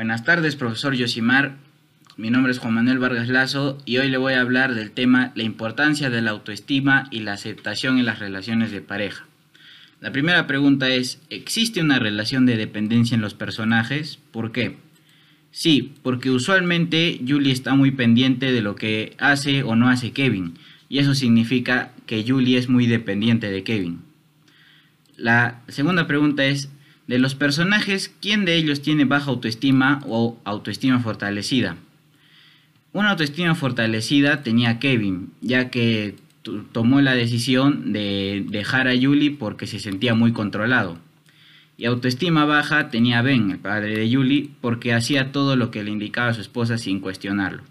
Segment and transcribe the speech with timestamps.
[0.00, 1.56] Buenas tardes, profesor Yosimar.
[2.16, 5.30] Mi nombre es Juan Manuel Vargas Lazo y hoy le voy a hablar del tema
[5.34, 9.26] la importancia de la autoestima y la aceptación en las relaciones de pareja.
[10.00, 14.18] La primera pregunta es, ¿existe una relación de dependencia en los personajes?
[14.32, 14.78] ¿Por qué?
[15.50, 20.54] Sí, porque usualmente Julie está muy pendiente de lo que hace o no hace Kevin,
[20.88, 24.00] y eso significa que Julie es muy dependiente de Kevin.
[25.18, 26.70] La segunda pregunta es,
[27.10, 31.74] de los personajes, ¿quién de ellos tiene baja autoestima o autoestima fortalecida?
[32.92, 36.14] Una autoestima fortalecida tenía Kevin, ya que
[36.70, 40.98] tomó la decisión de dejar a Julie porque se sentía muy controlado.
[41.76, 45.90] Y autoestima baja tenía Ben, el padre de Julie, porque hacía todo lo que le
[45.90, 47.64] indicaba a su esposa sin cuestionarlo.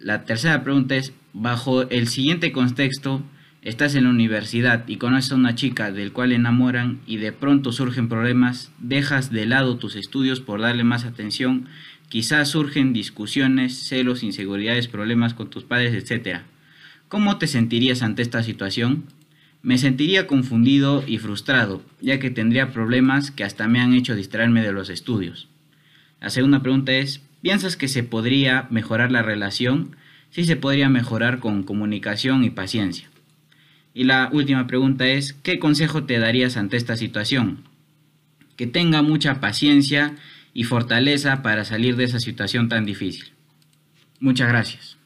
[0.00, 3.20] La tercera pregunta es, bajo el siguiente contexto,
[3.62, 7.72] estás en la universidad y conoces a una chica del cual enamoran y de pronto
[7.72, 11.66] surgen problemas, dejas de lado tus estudios por darle más atención,
[12.08, 16.42] quizás surgen discusiones, celos, inseguridades, problemas con tus padres, etc.
[17.08, 19.04] ¿Cómo te sentirías ante esta situación?
[19.62, 24.62] Me sentiría confundido y frustrado, ya que tendría problemas que hasta me han hecho distraerme
[24.62, 25.48] de los estudios.
[26.20, 29.96] La segunda pregunta es, ¿piensas que se podría mejorar la relación?
[30.30, 33.08] Sí se podría mejorar con comunicación y paciencia.
[33.94, 37.64] Y la última pregunta es, ¿qué consejo te darías ante esta situación?
[38.56, 40.16] Que tenga mucha paciencia
[40.54, 43.32] y fortaleza para salir de esa situación tan difícil.
[44.20, 44.97] Muchas gracias.